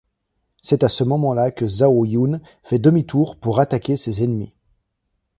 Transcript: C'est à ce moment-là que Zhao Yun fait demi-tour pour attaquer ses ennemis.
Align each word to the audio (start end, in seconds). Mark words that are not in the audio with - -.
C'est 0.63 0.81
à 0.83 0.89
ce 0.89 1.03
moment-là 1.03 1.51
que 1.51 1.67
Zhao 1.67 2.05
Yun 2.05 2.41
fait 2.63 2.79
demi-tour 2.79 3.35
pour 3.35 3.59
attaquer 3.59 3.97
ses 3.97 4.23
ennemis. 4.23 4.51